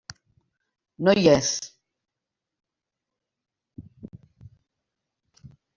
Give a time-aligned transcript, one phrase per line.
[1.07, 1.51] No hi és.